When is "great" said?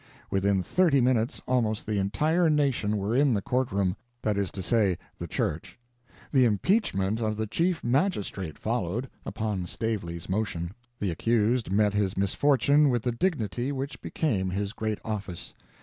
14.73-14.97